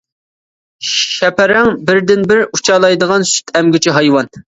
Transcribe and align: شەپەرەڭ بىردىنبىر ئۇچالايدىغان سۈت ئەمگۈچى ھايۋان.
شەپەرەڭ 0.91 1.69
بىردىنبىر 1.89 2.41
ئۇچالايدىغان 2.45 3.27
سۈت 3.33 3.55
ئەمگۈچى 3.61 3.95
ھايۋان. 3.99 4.33